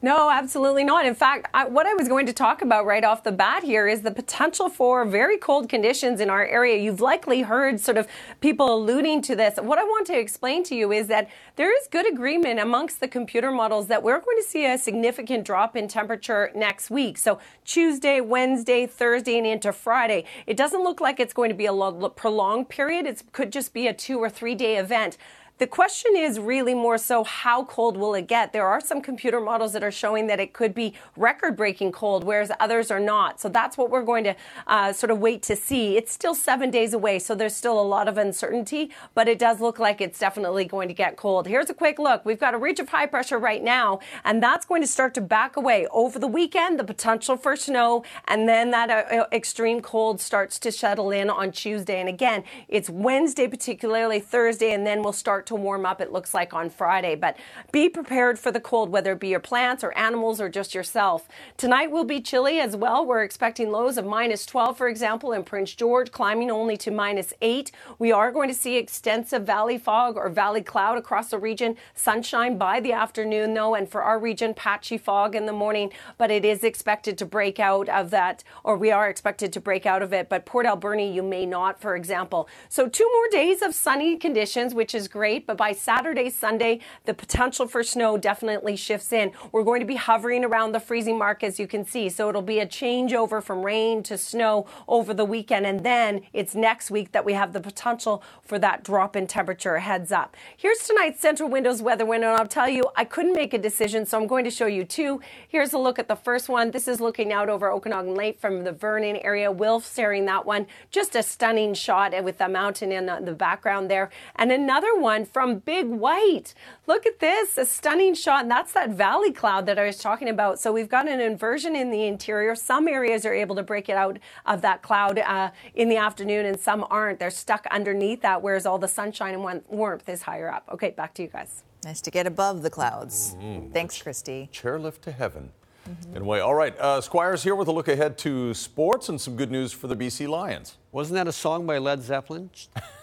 [0.02, 1.04] No, absolutely not.
[1.04, 3.86] In fact, I, what I was going to talk about right off the bat here
[3.86, 6.78] is the potential for very cold conditions in our area.
[6.78, 8.08] You've likely heard sort of
[8.40, 9.58] people alluding to this.
[9.58, 13.08] What I want to explain to you is that there is good agreement amongst the
[13.08, 17.18] computer models that we're going to see a significant drop in temperature next week.
[17.18, 20.24] So Tuesday, Wednesday, Thursday, and into Friday.
[20.46, 21.72] It doesn't look like it's going to be a
[22.08, 23.04] prolonged period.
[23.04, 25.18] It could just be a two or three day event.
[25.60, 28.54] The question is really more so how cold will it get?
[28.54, 32.24] There are some computer models that are showing that it could be record breaking cold,
[32.24, 33.42] whereas others are not.
[33.42, 34.34] So that's what we're going to
[34.66, 35.98] uh, sort of wait to see.
[35.98, 39.60] It's still seven days away, so there's still a lot of uncertainty, but it does
[39.60, 41.46] look like it's definitely going to get cold.
[41.46, 42.24] Here's a quick look.
[42.24, 45.20] We've got a ridge of high pressure right now, and that's going to start to
[45.20, 45.86] back away.
[45.90, 50.72] Over the weekend, the potential for snow, and then that uh, extreme cold starts to
[50.72, 52.00] settle in on Tuesday.
[52.00, 56.32] And again, it's Wednesday, particularly Thursday, and then we'll start to warm up, it looks
[56.32, 57.14] like, on Friday.
[57.14, 57.36] But
[57.72, 61.28] be prepared for the cold, whether it be your plants or animals or just yourself.
[61.56, 63.04] Tonight will be chilly as well.
[63.04, 67.34] We're expecting lows of minus 12, for example, in Prince George, climbing only to minus
[67.42, 67.72] 8.
[67.98, 71.76] We are going to see extensive valley fog or valley cloud across the region.
[71.94, 76.30] Sunshine by the afternoon, though, and for our region, patchy fog in the morning, but
[76.30, 80.02] it is expected to break out of that, or we are expected to break out
[80.02, 80.28] of it.
[80.28, 82.48] But Port Alberni, you may not, for example.
[82.68, 87.14] So, two more days of sunny conditions, which is great, but by Saturday, Sunday, the
[87.14, 89.32] potential for snow definitely shifts in.
[89.52, 92.08] We're going to be hovering around the freezing mark, as you can see.
[92.08, 96.54] So, it'll be a changeover from rain to snow over the weekend, and then it's
[96.54, 99.78] next week that we have the potential for that drop in temperature.
[99.78, 100.36] Heads up.
[100.56, 104.06] Here's tonight's Centra Windows weather window, and I'll tell you, I couldn't make a decision,
[104.06, 105.20] so I'm going to show you two.
[105.48, 106.70] Here's a look at the first one.
[106.70, 109.50] This is looking out over Okanagan Lake from the Vernon area.
[109.50, 110.66] Wilf staring that one.
[110.90, 114.10] Just a stunning shot with the mountain in the background there.
[114.36, 116.54] And another one from Big White.
[116.86, 118.42] Look at this, a stunning shot.
[118.42, 120.58] And that's that valley cloud that I was talking about.
[120.60, 122.54] So we've got an inversion in the interior.
[122.54, 126.46] Some areas are able to break it out of that cloud uh, in the afternoon,
[126.46, 127.18] and some aren't.
[127.18, 130.68] They're stuck underneath that, whereas all the sunshine and warmth is higher up.
[130.72, 131.62] Okay, back to you guys.
[131.84, 133.36] Nice to get above the clouds.
[133.38, 133.72] Mm-hmm.
[133.72, 134.50] Thanks, Christy.
[134.52, 135.50] Chairlift to heaven.
[135.88, 136.16] Mm-hmm.
[136.16, 136.78] Anyway, all right.
[136.78, 139.96] Uh, Squires here with a look ahead to sports and some good news for the
[139.96, 140.76] BC Lions.
[140.92, 142.50] Wasn't that a song by Led Zeppelin?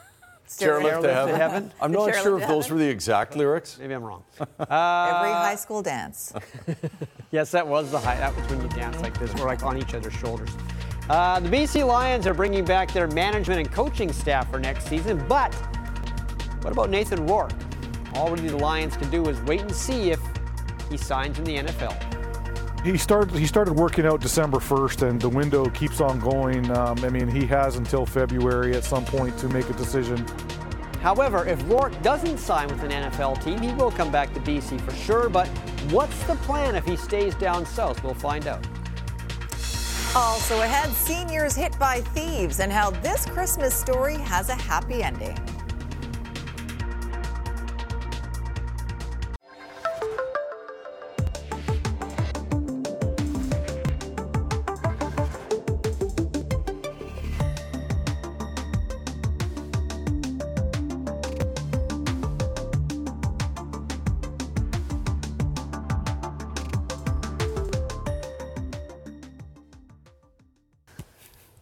[0.48, 1.36] Chairlift to heaven.
[1.36, 1.72] heaven.
[1.82, 3.78] I'm not sure if those were the exact lyrics.
[3.80, 4.24] Maybe I'm wrong.
[4.60, 6.34] Uh, Every high school dance.
[7.32, 8.18] yes, that was the high.
[8.18, 10.50] That was when you dance like this, or like on each other's shoulders.
[11.10, 15.24] Uh, the BC Lions are bringing back their management and coaching staff for next season,
[15.28, 15.54] but
[16.62, 17.52] what about Nathan Rourke?
[18.14, 20.20] All really the Lions can do is wait and see if
[20.90, 22.17] he signs in the NFL
[22.88, 26.70] he started he started working out December 1st, and the window keeps on going.
[26.72, 30.26] Um, I mean, he has until February at some point to make a decision.
[31.02, 34.82] However, if Rourke doesn't sign with an NFL team, he will come back to BC
[34.82, 35.30] for sure.
[35.30, 35.48] But
[35.92, 38.04] what's the plan if he stays down south?
[38.04, 38.66] We'll find out.
[40.16, 45.38] Also ahead, seniors hit by thieves and how this Christmas story has a happy ending.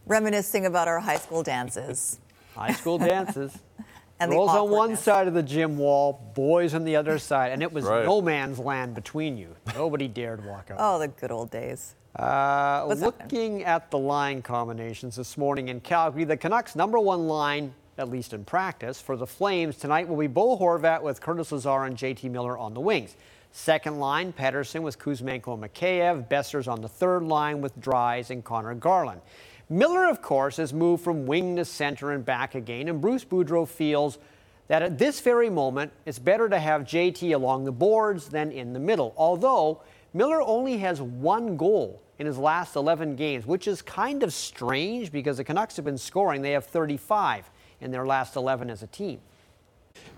[0.06, 2.20] Reminiscing about our high school dances.
[2.56, 3.58] High school dances.
[4.20, 7.62] and Girls on one side of the gym wall, boys on the other side, and
[7.62, 8.06] it was right.
[8.06, 9.56] no man's land between you.
[9.74, 10.78] Nobody dared walk out.
[10.80, 11.96] Oh, the good old days.
[12.18, 13.64] Uh, looking happening?
[13.66, 18.32] at the line combinations this morning in Calgary, the Canucks' number one line, at least
[18.32, 22.32] in practice, for the Flames tonight will be Bo Horvat with Curtis Lazar and JT
[22.32, 23.18] Miller on the wings.
[23.52, 26.28] Second line, Pettersson with Kuzmenko and Mikheyev.
[26.30, 29.22] Boeser's on the third line with Dries and Conor Garland.
[29.70, 33.68] Miller, of course, has moved from wing to center and back again, and Bruce Boudreau
[33.68, 34.20] feels
[34.68, 38.74] that at this very moment, it's better to have JT along the boards than in
[38.74, 39.14] the middle.
[39.18, 39.82] Although
[40.14, 45.12] Miller only has one goal in his last 11 games, which is kind of strange
[45.12, 46.42] because the Canucks have been scoring.
[46.42, 47.50] They have 35
[47.82, 49.20] in their last 11 as a team.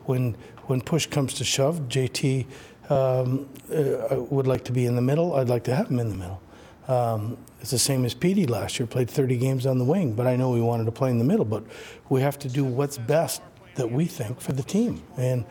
[0.06, 0.36] When,
[0.68, 2.46] when push comes to shove, JT
[2.90, 5.36] um, uh, would like to be in the middle.
[5.36, 6.42] I'd like to have him in the middle.
[6.88, 10.26] Um, it's the same as Petey last year, played 30 games on the wing, but
[10.26, 11.46] I know we wanted to play in the middle.
[11.46, 11.64] But
[12.10, 13.42] we have to do what's best
[13.76, 15.04] that we think for the team.
[15.18, 15.46] And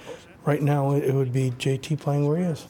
[0.45, 2.67] right now, it would be JT playing where he is.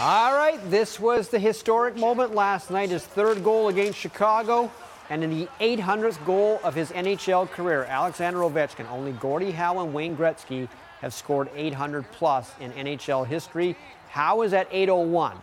[0.00, 4.70] All right, this was the historic moment last night, his third goal against Chicago,
[5.10, 8.88] and in the 800th goal of his NHL career, Alexander Ovechkin.
[8.90, 10.68] Only Gordie Howe and Wayne Gretzky
[11.00, 13.74] have scored 800 plus in NHL history.
[14.08, 15.36] Howe is at 801.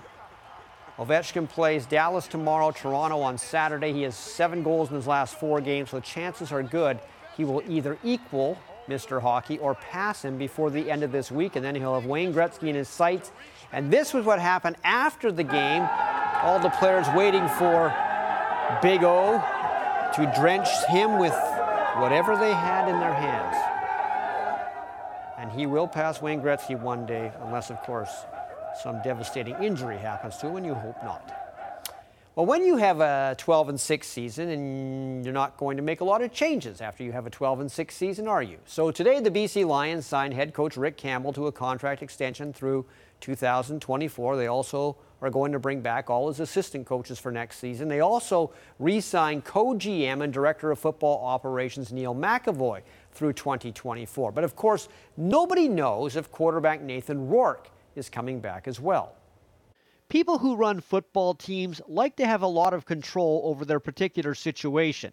[0.98, 3.92] Ovechkin plays Dallas tomorrow, Toronto on Saturday.
[3.92, 7.00] He has seven goals in his last four games, so the chances are good
[7.36, 9.22] he will either equal Mr.
[9.22, 12.34] Hockey or pass him before the end of this week, and then he'll have Wayne
[12.34, 13.32] Gretzky in his sights.
[13.72, 15.88] And this was what happened after the game.
[16.44, 17.94] All the players waiting for
[18.82, 19.44] Big O
[20.16, 21.36] to drench him with
[21.98, 23.56] whatever they had in their hands.
[25.38, 28.26] And he will pass Wayne Gretzky one day, unless, of course,
[28.82, 31.46] some devastating injury happens to him, and you hope not.
[32.36, 36.02] Well, when you have a 12 and 6 season, and you're not going to make
[36.02, 38.58] a lot of changes after you have a 12 and 6 season, are you?
[38.66, 42.86] So today, the BC Lions signed head coach Rick Campbell to a contract extension through
[43.22, 44.36] 2024.
[44.36, 47.88] They also are going to bring back all his assistant coaches for next season.
[47.88, 52.82] They also re signed co GM and director of football operations Neil McEvoy
[53.14, 54.34] through 2024.
[54.34, 59.16] But of course, nobody knows if quarterback Nathan Rourke is coming back as well.
[60.08, 64.36] People who run football teams like to have a lot of control over their particular
[64.36, 65.12] situation.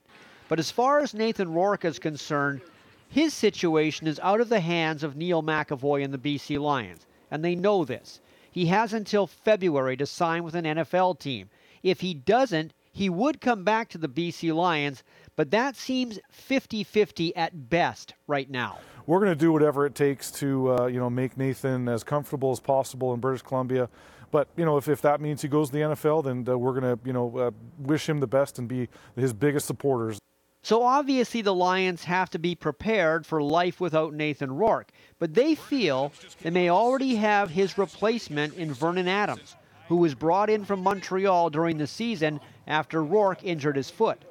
[0.48, 2.60] But as far as Nathan Rourke is concerned,
[3.08, 7.44] his situation is out of the hands of Neil McEvoy and the BC Lions, and
[7.44, 8.20] they know this.
[8.50, 11.48] He has until February to sign with an NFL team.
[11.82, 15.02] If he doesn't, he would come back to the BC Lions,
[15.36, 18.78] but that seems 50 50 at best right now.
[19.06, 22.52] We're going to do whatever it takes to, uh, you know, make Nathan as comfortable
[22.52, 23.88] as possible in British Columbia.
[24.30, 26.78] But you know, if, if that means he goes to the NFL, then uh, we're
[26.78, 30.18] going to, you know, uh, wish him the best and be his biggest supporters.
[30.64, 35.56] So obviously, the Lions have to be prepared for life without Nathan Rourke, but they
[35.56, 39.56] feel they may already have his replacement in Vernon Adams,
[39.88, 44.24] who was brought in from Montreal during the season after Rourke injured his foot.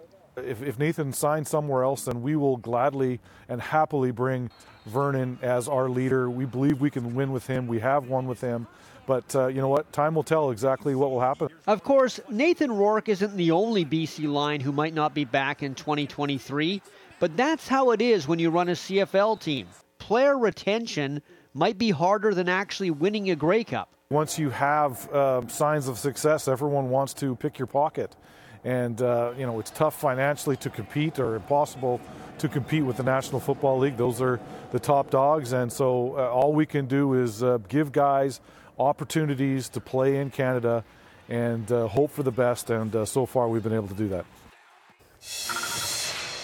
[0.46, 4.50] If, if Nathan signs somewhere else, then we will gladly and happily bring
[4.86, 6.30] Vernon as our leader.
[6.30, 7.68] We believe we can win with him.
[7.68, 8.68] We have won with him.
[9.06, 9.92] But uh, you know what?
[9.92, 11.50] Time will tell exactly what will happen.
[11.68, 15.76] Of course, Nathan Rourke isn't the only BC Lion who might not be back in
[15.76, 16.82] 2023,
[17.20, 19.68] but that's how it is when you run a CFL team.
[19.98, 21.22] Player retention
[21.54, 23.89] might be harder than actually winning a Grey Cup.
[24.10, 28.16] Once you have uh, signs of success, everyone wants to pick your pocket.
[28.64, 31.99] And, uh, you know, it's tough financially to compete or impossible
[32.38, 33.97] to compete with the National Football League.
[33.97, 34.39] Those are
[34.72, 35.53] the top dogs.
[35.53, 38.39] And so uh, all we can do is uh, give guys
[38.80, 40.84] opportunities to play in Canada
[41.30, 42.70] and uh, hope for the best.
[42.70, 44.26] And uh, so far, we've been able to do that.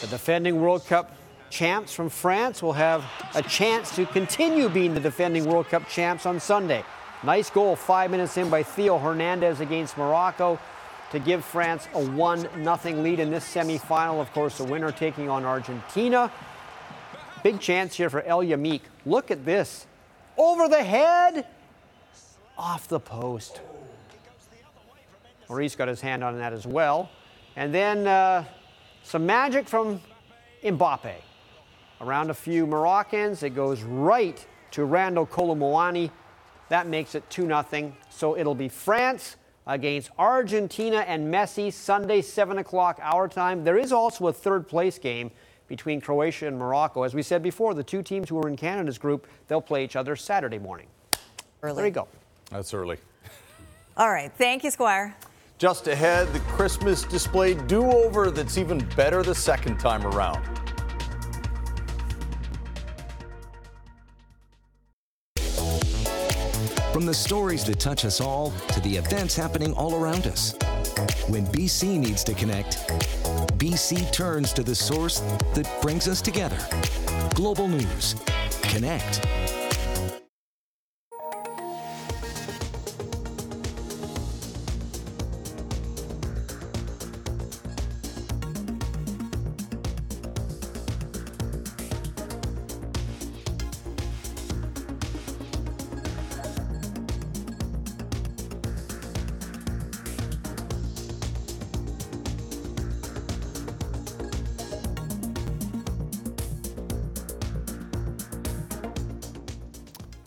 [0.02, 1.16] The defending World Cup
[1.50, 3.04] champs from France will have
[3.36, 6.84] a chance to continue being the defending World Cup champs on Sunday.
[7.24, 10.60] Nice goal five minutes in by Theo Hernandez against Morocco
[11.12, 14.20] to give France a 1 0 lead in this semifinal.
[14.20, 16.32] Of course, the winner taking on Argentina.
[17.44, 18.82] Big chance here for El Yamiq.
[19.06, 19.88] Look at this.
[20.38, 21.48] Over the head
[22.58, 23.62] off the post.
[25.48, 27.10] Lloris got his hand on that as well.
[27.56, 28.44] And then uh,
[29.04, 30.02] some magic from
[30.64, 31.16] Mbappe.
[32.02, 36.12] Around a few Moroccans, it goes right to Randal Kolo
[36.70, 37.94] That makes it 2 0.
[38.10, 39.38] So it'll be France
[39.68, 43.64] against Argentina and Messi Sunday, 7 o'clock our time.
[43.64, 45.30] There is also a third place game
[45.68, 47.04] between Croatia and Morocco.
[47.04, 49.98] As we said before, the two teams who are in Canada's group, they'll play each
[49.98, 50.88] other Saturday morning.
[51.62, 51.76] Early.
[51.76, 52.08] There you go.
[52.50, 52.98] That's early.
[53.98, 54.32] All right.
[54.38, 55.16] Thank you, Squire.
[55.58, 60.57] Just ahead, the Christmas display do over that's even better the second time around.
[66.98, 70.56] From the stories that touch us all to the events happening all around us.
[71.28, 72.78] When BC needs to connect,
[73.60, 75.20] BC turns to the source
[75.54, 76.58] that brings us together.
[77.36, 78.16] Global News.
[78.64, 79.47] Connect.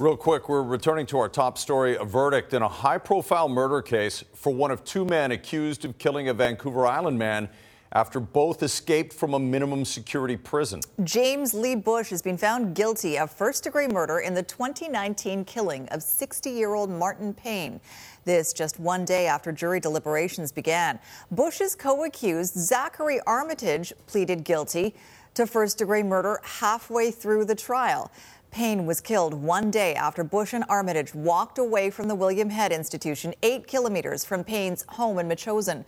[0.01, 3.83] Real quick, we're returning to our top story a verdict in a high profile murder
[3.83, 7.51] case for one of two men accused of killing a Vancouver Island man
[7.93, 10.81] after both escaped from a minimum security prison.
[11.05, 15.87] James Lee Busch has been found guilty of first degree murder in the 2019 killing
[15.89, 17.79] of 60 year old Martin Payne.
[18.25, 20.99] This just one day after jury deliberations began.
[21.31, 24.95] Busch's co accused, Zachary Armitage, pleaded guilty
[25.35, 28.11] to first degree murder halfway through the trial.
[28.51, 32.73] Payne was killed one day after Busch and Armitage walked away from the William Head
[32.73, 35.85] Institution, eight kilometers from Payne's home in Metchosin.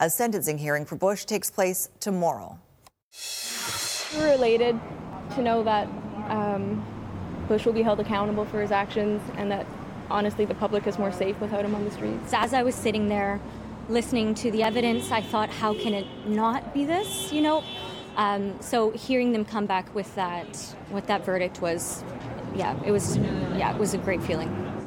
[0.00, 2.58] A sentencing hearing for Busch takes place tomorrow.
[4.14, 4.80] We were elated
[5.34, 5.86] to know that
[6.28, 6.84] um,
[7.46, 9.66] Busch will be held accountable for his actions and that
[10.10, 12.32] honestly the public is more safe without him on the streets.
[12.32, 13.38] As I was sitting there
[13.88, 17.32] listening to the evidence, I thought, how can it not be this?
[17.32, 17.64] You know,
[18.18, 20.56] um, so hearing them come back with that,
[20.90, 22.04] what that verdict was
[22.54, 24.77] yeah, it was yeah, it was a great feeling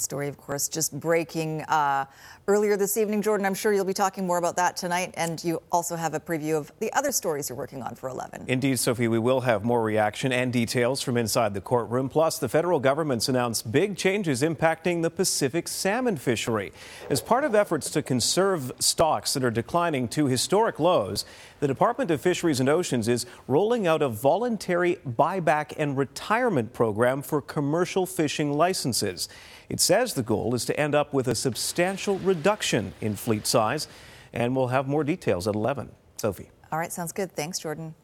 [0.00, 2.06] story, of course, just breaking uh,
[2.48, 3.22] earlier this evening.
[3.22, 5.14] Jordan, I'm sure you'll be talking more about that tonight.
[5.16, 8.44] And you also have a preview of the other stories you're working on for 11.
[8.48, 12.08] Indeed, Sophie, we will have more reaction and details from inside the courtroom.
[12.08, 16.72] Plus, the federal government's announced big changes impacting the Pacific salmon fishery.
[17.08, 21.24] As part of efforts to conserve stocks that are declining to historic lows,
[21.60, 27.22] the Department of Fisheries and Oceans is rolling out a voluntary buyback and retirement program
[27.22, 29.28] for commercial fishing licenses.
[29.70, 33.86] It says the goal is to end up with a substantial reduction in fleet size,
[34.32, 35.92] and we'll have more details at 11.
[36.16, 36.50] Sophie.
[36.72, 37.30] All right, sounds good.
[37.32, 37.94] Thanks, Jordan.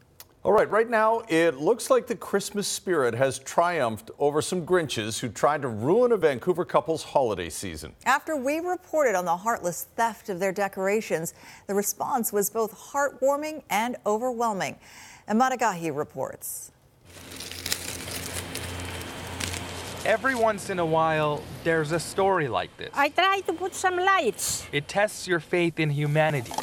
[0.43, 5.19] All right, right now it looks like the Christmas spirit has triumphed over some Grinches
[5.19, 7.93] who tried to ruin a Vancouver couple's holiday season.
[8.05, 11.33] After we reported on the heartless theft of their decorations,
[11.67, 14.77] the response was both heartwarming and overwhelming.
[15.27, 16.71] Emad Agahi reports.
[20.07, 22.91] Every once in a while, there's a story like this.
[22.93, 24.65] I try to put some lights.
[24.71, 26.53] It tests your faith in humanity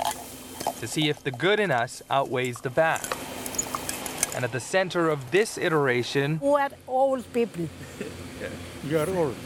[0.80, 3.06] to see if the good in us outweighs the bad.
[4.34, 7.68] And at the center of this iteration, we're old people.
[8.88, 9.36] you are old.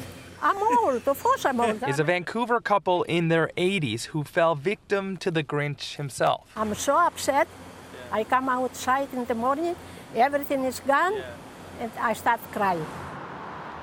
[0.41, 1.83] I'm old, of course I'm old.
[1.89, 6.47] is a Vancouver couple in their 80s who fell victim to the Grinch himself.
[6.55, 7.49] I'm so upset.
[8.13, 9.75] I come outside in the morning,
[10.15, 11.15] everything is gone,
[11.81, 12.87] and I start crying.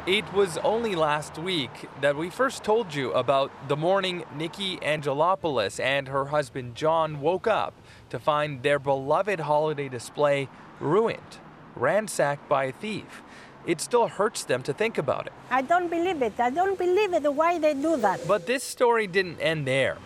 [0.08, 5.80] It was only last week that we first told you about the morning Nikki Angelopoulos
[5.80, 7.74] and her husband John woke up
[8.12, 10.48] to find their beloved holiday display
[10.80, 11.40] ruined,
[11.76, 13.24] ransacked by a thief.
[13.66, 15.34] It still hurts them to think about it.
[15.50, 16.40] I don't believe it.
[16.40, 18.28] I don't believe it why they do that.
[18.28, 19.98] But this story didn't end there.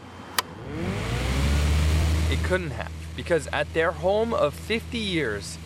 [2.32, 5.58] It couldn't have, because at their home of 50 years,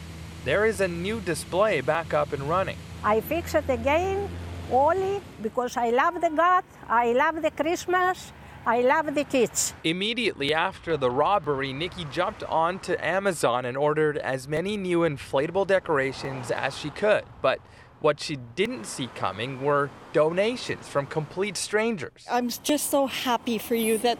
[0.43, 2.77] there is a new display back up and running.
[3.03, 4.29] I fix it again
[4.71, 8.31] only because I love the God, I love the Christmas,
[8.65, 9.73] I love the kids.
[9.83, 16.49] Immediately after the robbery, Nikki jumped onto Amazon and ordered as many new inflatable decorations
[16.49, 17.25] as she could.
[17.41, 17.59] But
[17.99, 22.25] what she didn't see coming were donations from complete strangers.
[22.31, 24.17] I'm just so happy for you that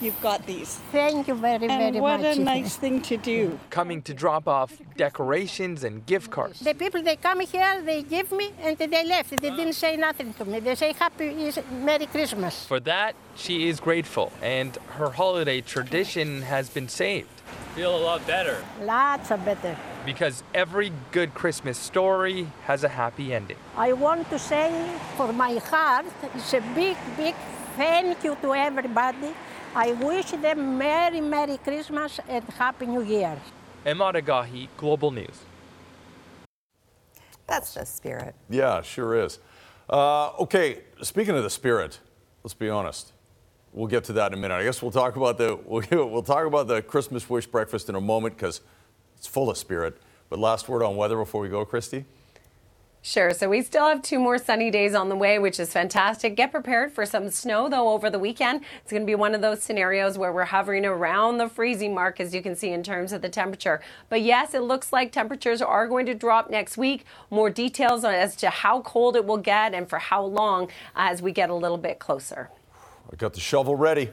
[0.00, 0.80] you've got these.
[0.92, 2.26] Thank you very, and very what much.
[2.26, 3.58] What a nice thing to do.
[3.70, 6.60] Coming to drop off decorations and gift cards.
[6.60, 9.30] The people, they come here, they give me, and they left.
[9.30, 10.60] They didn't say nothing to me.
[10.60, 12.64] They say Happy Merry Christmas.
[12.66, 17.28] For that, she is grateful, and her holiday tradition has been saved.
[17.74, 18.64] Feel a lot better.
[18.82, 19.76] Lots of better.
[20.04, 23.58] Because every good Christmas story has a happy ending.
[23.76, 24.70] I want to say
[25.16, 27.34] for my heart, it's a big, big
[27.76, 29.34] thank you to everybody
[29.74, 33.38] I wish them Merry, Merry Christmas and Happy New Year.
[33.84, 35.40] Emad Agahi, Global News.
[37.46, 38.34] That's the spirit.
[38.50, 39.38] Yeah, sure is.
[39.88, 42.00] Uh, okay, speaking of the spirit,
[42.42, 43.12] let's be honest.
[43.72, 44.54] We'll get to that in a minute.
[44.54, 47.94] I guess we'll talk about the we'll, we'll talk about the Christmas wish breakfast in
[47.94, 48.62] a moment because
[49.16, 50.00] it's full of spirit.
[50.28, 52.04] But last word on weather before we go, Christy.
[53.06, 53.32] Sure.
[53.32, 56.34] So we still have two more sunny days on the way, which is fantastic.
[56.34, 58.62] Get prepared for some snow, though, over the weekend.
[58.82, 62.18] It's going to be one of those scenarios where we're hovering around the freezing mark,
[62.18, 63.80] as you can see in terms of the temperature.
[64.08, 67.04] But yes, it looks like temperatures are going to drop next week.
[67.30, 71.30] More details as to how cold it will get and for how long as we
[71.30, 72.50] get a little bit closer.
[73.12, 74.10] I got the shovel ready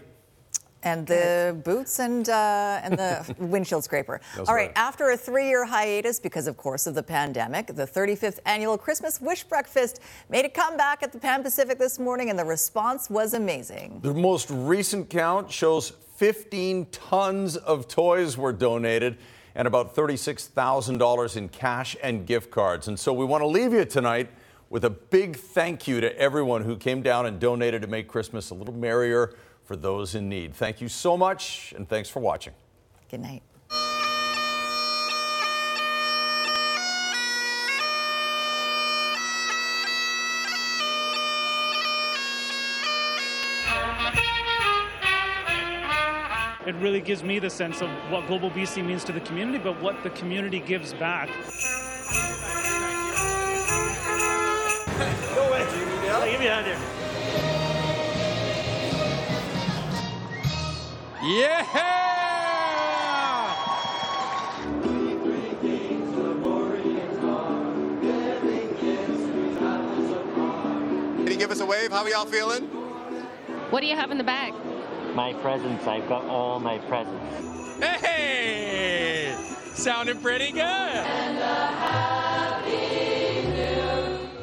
[0.83, 4.21] and the boots and uh, and the windshield scraper.
[4.37, 4.53] All right.
[4.53, 4.71] right.
[4.75, 9.43] After a three-year hiatus because, of course, of the pandemic, the 35th annual Christmas Wish
[9.43, 13.99] Breakfast made a comeback at the Pan Pacific this morning, and the response was amazing.
[14.01, 19.17] The most recent count shows 15 tons of toys were donated
[19.55, 22.87] and about $36,000 in cash and gift cards.
[22.87, 24.29] And so we want to leave you tonight
[24.69, 28.49] with a big thank you to everyone who came down and donated to make Christmas
[28.49, 30.53] a little merrier for those in need.
[30.53, 32.53] Thank you so much, and thanks for watching.
[33.09, 33.43] Good night.
[46.65, 49.81] It really gives me the sense of what Global BC means to the community, but
[49.81, 51.27] what the community gives back.
[55.35, 56.31] Go away, Jimmy.
[56.31, 57.02] Give me a hand here.
[61.23, 61.63] Yeah!
[71.15, 71.91] Can you give us a wave?
[71.93, 72.63] How are y'all feeling?
[73.69, 74.53] What do you have in the bag?
[75.15, 75.87] My presents.
[75.87, 77.79] I've got all my presents.
[77.79, 79.33] Hey!
[79.75, 81.05] Sounding pretty good.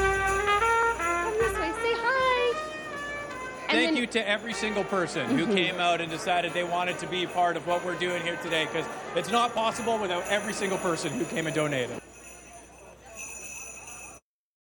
[0.01, 1.73] Come this way.
[1.83, 2.55] Say hi.
[3.69, 5.55] And Thank then- you to every single person who Mhm.
[5.55, 8.67] came out and decided they wanted to be part of what we're doing here today
[8.67, 12.01] because it's not possible without every single person who came and donated.